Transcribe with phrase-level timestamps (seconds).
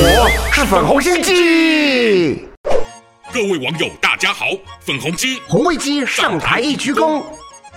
[0.00, 2.44] 我是粉红心机。
[3.32, 4.46] 各位网友，大家好，
[4.86, 7.22] 粉红鸡红卫鸡上台一鞠躬。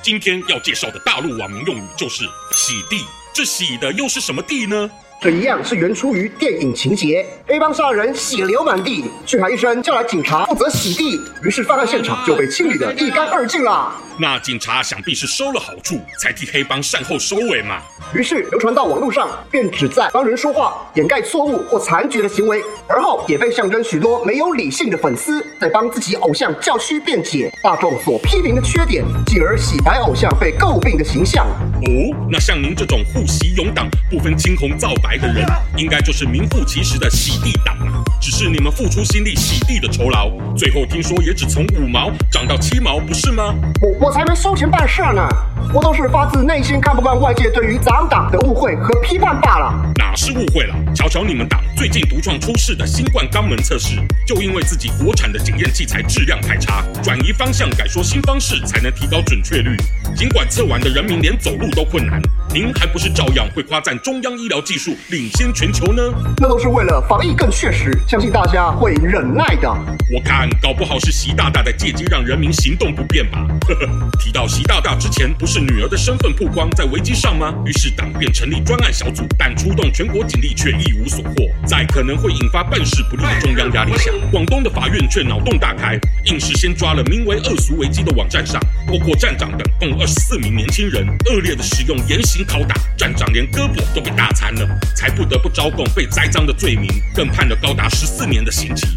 [0.03, 4.89] 今天要介绍的大陆网民用语就是“洗地”，这洗的又是什么地呢？
[5.19, 13.95] 这一样是源出于电影情节，黑帮杀人血流满地，去喊一声叫来警察负责洗地，于是犯案现场就被清理得一干二净了。
[14.21, 17.81] 那警察想必是收了好处，才替黑帮善后收尾嘛。
[18.13, 31.47] 于是流传到网络上，便旨在帮人说话，掩盖错误或残局的行为，而后也被象征许多没有理性的粉丝在帮自己偶像叫屈辩解大众所批评的缺点，进而洗白偶像被诟病的形象。
[31.47, 35.43] 哦，那像您这种护洗勇党、不分青红皂白的人，
[35.75, 38.00] 应该就是名副其实的洗地党啊。
[38.21, 43.55] 只是你们付出心力洗地的酬劳，最后听说也只从五毛涨到七毛，不是吗？
[43.81, 45.27] 我我才没收钱办事呢，
[45.73, 49.73] 我都是发自内心看不惯外界对于咱党的误会和批判罢了。
[49.97, 50.75] 哪是误会了？
[50.93, 53.95] 瞧瞧你们党最近独创出世的新冠肛门测试，
[54.27, 59.75] 就因为自己国产的检验器材质量太差，转移方向改说新方式才能提高准确率。
[60.15, 62.21] 尽管测完的人民连走路都困难，
[62.53, 66.03] 您还不是照样会夸赞中央医疗技术领先全球呢？
[66.35, 69.69] 那都是为了防疫更确实，相信大家会忍耐的。
[70.13, 73.47] 我看搞不好是习大大在借机让人民行动不便吧。
[73.69, 73.87] 呵呵，
[74.19, 77.53] 提到习大大之前，不是女儿的身份曝光在危机上吗？
[77.65, 81.47] 于是党便成立专案小组，但出动全国警力却一无所获。
[81.65, 98.87] 在可能会引发办事不力的中央压力下，广东的法院却脑洞大开，硬是先抓了名为“恶俗危机”的网站上，包括站长等共二十四名年轻人，恶劣的使用严刑拷打，站长连胳膊都被打残了，才不得不招供被栽赃的罪名，更判了高达十四年的刑期。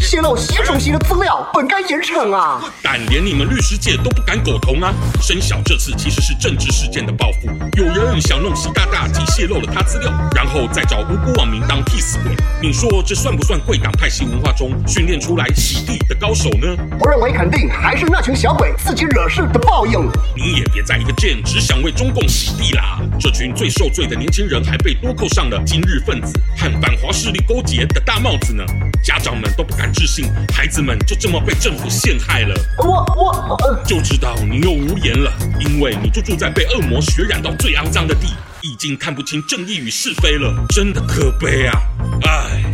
[0.00, 2.62] 泄露习主席的资料，本该严惩啊！
[2.82, 4.92] 但连你们律师界都不敢苟同啊！
[5.22, 12.34] 生小这次其实是政治事件的报复，有人想弄习大大，既泄露了他资料，然后再找无辜网民当替死鬼。
[12.60, 16.66] 你说这算不算贵党派系文化中训练出来洗地的高手呢？
[17.00, 20.10] 我认为肯定还是那群小鬼自己惹事的报应。
[20.36, 22.93] 你也别在一个贱，只想为中共洗地啦！
[23.18, 28.64] 这群最受罪的年轻人还被多扣上了今日分子和反华势力勾结的大帽子呢。
[29.02, 30.24] 家长们都不敢置信，
[30.54, 32.54] 孩子们就这么被政府陷害了。
[32.78, 38.28] 我我、就知道你又无言了，因为你就住在被恶魔血染到最肮脏的地，
[38.62, 41.82] 已经看不清正义与是非了，真的可悲啊！
[42.22, 42.64] 唉，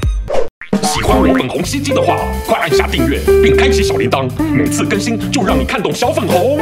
[0.85, 2.17] 喜欢我粉红心机的话，
[2.47, 6.61] 快按下订阅并开启小铃铛，每次更新就让你看懂小粉红。